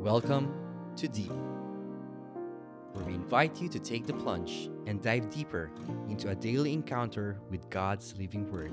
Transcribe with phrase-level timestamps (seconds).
[0.00, 0.54] Welcome
[0.96, 1.30] to Deep,
[2.94, 5.70] where we invite you to take the plunge and dive deeper
[6.08, 8.72] into a daily encounter with God's living Word.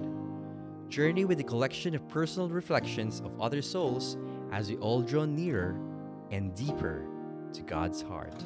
[0.89, 4.15] Journey with a collection of personal reflections of other souls
[4.53, 5.77] as we all draw nearer
[6.31, 7.05] and deeper
[7.51, 8.45] to God's heart.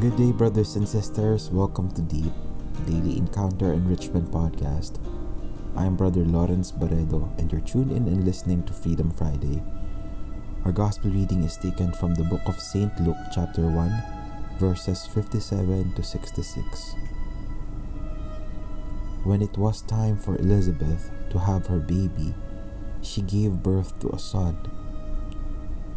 [0.00, 1.50] Good day, brothers and sisters.
[1.50, 2.32] Welcome to Deep,
[2.84, 4.98] Daily Encounter Enrichment Podcast.
[5.76, 9.62] I'm Brother Lawrence Barredo, and you're tuned in and listening to Freedom Friday.
[10.62, 12.92] Our gospel reading is taken from the book of St.
[13.00, 16.94] Luke, chapter 1, verses 57 to 66.
[19.24, 22.34] When it was time for Elizabeth to have her baby,
[23.00, 24.58] she gave birth to a son.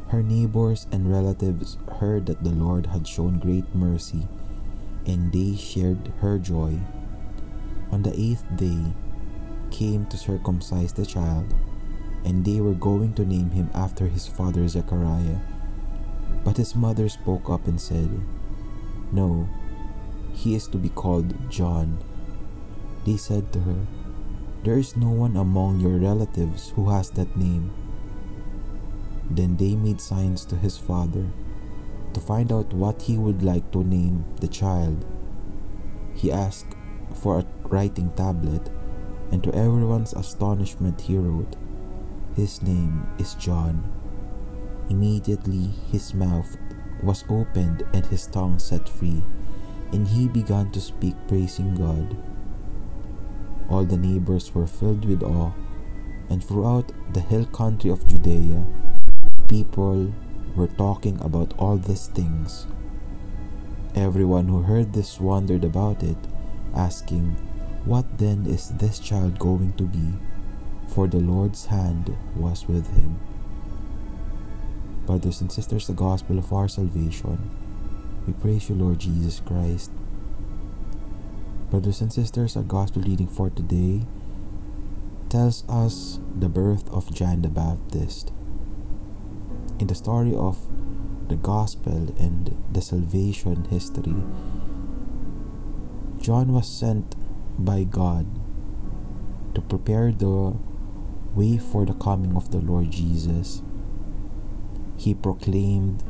[0.08, 4.30] Her neighbors and relatives heard that the Lord had shown great mercy,
[5.06, 6.80] and they shared her joy.
[7.92, 8.94] On the eighth day,
[9.72, 11.54] came to circumcise the child,
[12.26, 15.40] and they were going to name him after his father Zechariah.
[16.44, 18.10] But his mother spoke up and said,
[19.12, 19.48] No,
[20.34, 22.04] he is to be called John.
[23.06, 23.86] They said to her,
[24.64, 27.72] There is no one among your relatives who has that name.
[29.30, 31.26] Then they made signs to his father
[32.14, 35.06] to find out what he would like to name the child.
[36.16, 36.76] He asked
[37.14, 38.70] for a writing tablet
[39.32, 41.56] and to everyone's astonishment he wrote,
[42.36, 43.84] His name is John.
[44.90, 46.58] Immediately his mouth
[47.04, 49.22] was opened and his tongue set free,
[49.92, 52.18] and he began to speak, praising God.
[53.70, 55.52] All the neighbors were filled with awe,
[56.30, 58.66] and throughout the hill country of Judea,
[59.48, 60.12] people
[60.56, 62.66] were talking about all these things.
[63.94, 66.18] Everyone who heard this wondered about it,
[66.74, 67.38] asking,
[67.86, 70.14] what then is this child going to be?
[70.94, 73.20] For the Lord's hand was with him.
[75.08, 77.50] Brothers and sisters, the gospel of our salvation.
[78.28, 79.90] We praise you, Lord Jesus Christ.
[81.72, 84.06] Brothers and sisters, our gospel reading for today
[85.30, 88.32] tells us the birth of John the Baptist.
[89.80, 90.60] In the story of
[91.28, 94.22] the gospel and the salvation history,
[96.22, 97.16] John was sent
[97.58, 98.28] by God
[99.56, 100.56] to prepare the
[101.36, 103.62] way for the coming of the Lord Jesus.
[104.98, 106.04] He proclaimed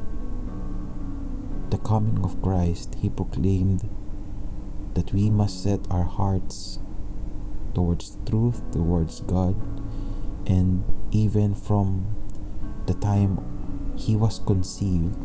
[1.70, 2.96] the coming of Christ.
[3.00, 3.90] He proclaimed
[4.94, 6.80] that we must set our hearts
[7.74, 9.56] towards truth, towards God,
[10.46, 12.06] and even from
[12.86, 15.16] the time he was conceived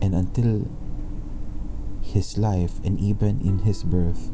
[0.00, 0.66] and until
[2.02, 4.30] his life and even in his birth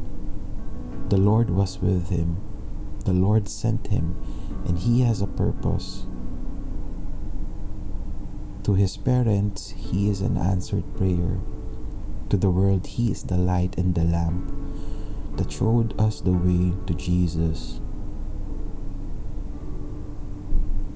[1.08, 2.36] the Lord was with him.
[3.06, 4.18] The Lord sent him,
[4.66, 6.06] and he has a purpose.
[8.64, 11.38] To his parents, he is an answered prayer.
[12.30, 14.50] To the world, he is the light and the lamp
[15.36, 17.80] that showed us the way to Jesus.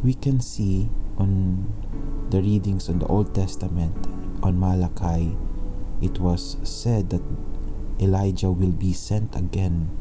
[0.03, 1.71] We can see on
[2.31, 3.95] the readings in the Old Testament,
[4.43, 5.39] on Malachi,
[6.03, 7.23] it was said that
[8.01, 9.95] Elijah will be sent again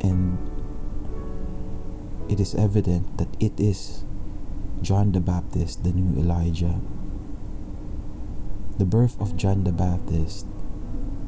[0.00, 0.38] and
[2.32, 4.04] it is evident that it is
[4.80, 6.80] John the Baptist, the new Elijah.
[8.78, 10.46] The birth of John the Baptist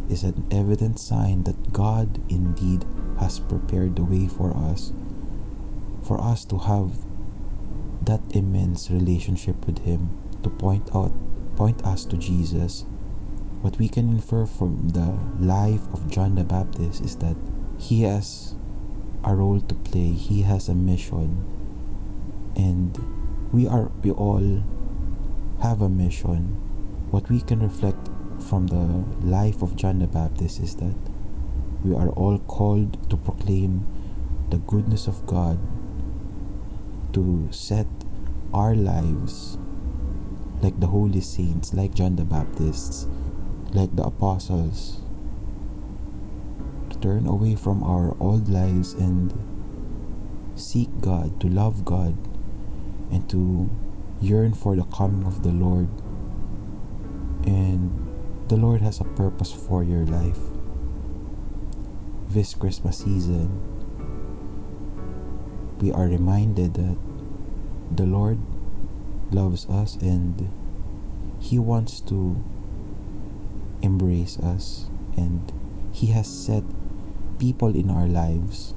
[0.09, 2.87] is an evident sign that God indeed
[3.21, 4.95] has prepared the way for us,
[6.03, 6.97] for us to have
[8.03, 10.09] that immense relationship with Him,
[10.43, 11.13] to point out,
[11.55, 12.87] point us to Jesus.
[13.61, 17.37] What we can infer from the life of John the Baptist is that
[17.79, 18.55] he has
[19.25, 20.13] a role to play.
[20.13, 21.45] He has a mission.
[22.57, 22.97] And
[23.53, 24.63] we are we all
[25.63, 26.57] have a mission.
[27.11, 28.09] What we can reflect
[28.41, 30.97] from the life of John the Baptist is that
[31.85, 33.87] we are all called to proclaim
[34.51, 35.59] the goodness of God
[37.13, 37.87] to set
[38.53, 39.59] our lives
[40.63, 43.09] like the holy saints like John the Baptist
[43.73, 45.04] like the apostles
[47.05, 49.29] turn away from our old lives and
[50.55, 52.17] seek God, to love God,
[53.13, 53.69] and to
[54.23, 55.91] yearn for the coming of the Lord.
[57.45, 57.93] And
[58.49, 60.39] the Lord has a purpose for your life.
[62.27, 63.53] This Christmas season,
[65.81, 66.97] we are reminded that
[67.95, 68.39] the Lord
[69.31, 70.51] loves us and
[71.39, 72.43] He wants to
[73.83, 75.53] embrace us and
[75.93, 76.65] He has set
[77.45, 78.73] people in our lives,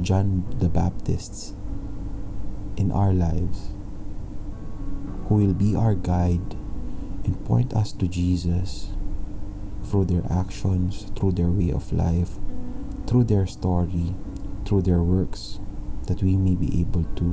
[0.00, 1.52] John the Baptists,
[2.76, 3.70] in our lives
[5.26, 6.54] who will be our guide
[7.24, 8.94] and point us to Jesus
[9.82, 12.38] through their actions, through their way of life,
[13.08, 14.14] through their story,
[14.64, 15.58] through their works,
[16.06, 17.26] that we may be able to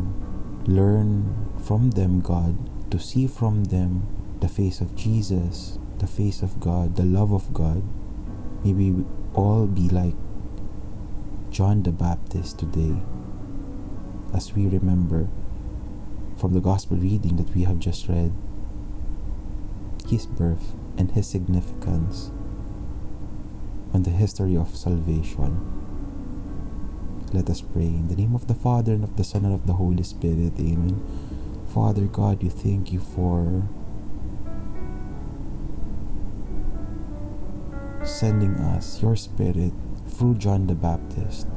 [0.65, 1.29] learn
[1.61, 2.57] from them, God,
[2.89, 4.07] to see from them
[4.39, 7.83] the face of Jesus, the face of God, the love of God.
[8.63, 10.15] May we all be like
[11.55, 12.97] John the Baptist today
[14.33, 15.29] as we remember
[16.35, 18.33] from the gospel reading that we have just read
[20.05, 22.29] his birth and his significance
[23.93, 25.55] on the history of salvation.
[27.31, 29.65] Let us pray in the name of the Father and of the Son and of
[29.65, 30.59] the Holy Spirit.
[30.59, 31.01] Amen.
[31.73, 33.63] Father God, we thank you for
[38.05, 39.73] sending us your Spirit
[40.07, 41.47] through John the Baptist,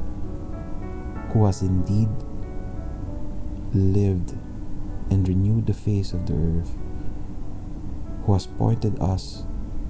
[1.33, 2.09] who has indeed
[3.75, 4.33] lived
[5.11, 6.71] and renewed the face of the earth,
[8.25, 9.45] who has pointed us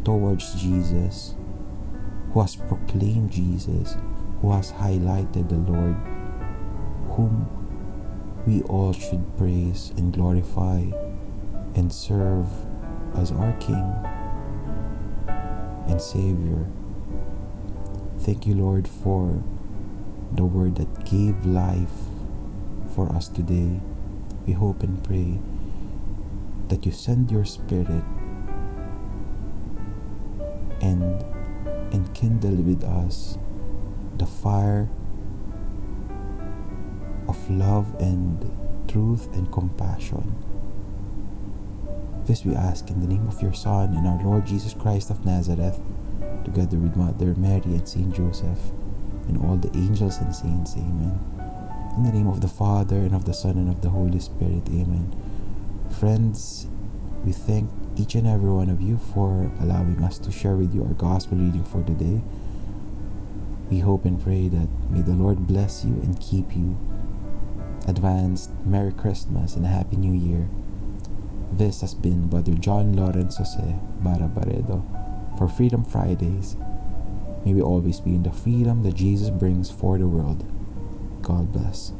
[0.04, 1.36] towards Jesus,
[2.32, 3.96] who has proclaimed Jesus,
[4.42, 5.94] who has highlighted the Lord,
[7.10, 7.46] whom
[8.46, 10.84] we all should praise and glorify
[11.74, 12.48] and serve
[13.14, 14.17] as our King
[15.88, 16.66] and Savior.
[18.20, 19.42] Thank you, Lord, for
[20.32, 22.08] the word that gave life
[22.94, 23.80] for us today.
[24.46, 25.38] We hope and pray
[26.68, 28.04] that you send your Spirit
[30.80, 31.24] and
[31.92, 33.38] enkindle with us
[34.18, 34.88] the fire
[37.26, 38.50] of love and
[38.88, 40.34] truth and compassion.
[42.28, 45.24] This we ask in the name of your Son and our Lord Jesus Christ of
[45.24, 45.80] Nazareth,
[46.44, 48.58] together with Mother Mary and Saint Joseph,
[49.28, 50.74] and all the angels and saints.
[50.76, 51.18] Amen.
[51.96, 54.68] In the name of the Father, and of the Son, and of the Holy Spirit.
[54.68, 55.10] Amen.
[55.98, 56.66] Friends,
[57.24, 60.84] we thank each and every one of you for allowing us to share with you
[60.84, 62.20] our gospel reading for today.
[63.70, 66.76] We hope and pray that may the Lord bless you and keep you.
[67.86, 70.50] Advanced Merry Christmas and a Happy New Year.
[71.52, 76.56] This has been Brother John Lawrence Jose Barabaredo for Freedom Fridays.
[77.44, 80.44] May we always be in the freedom that Jesus brings for the world.
[81.22, 81.92] God bless.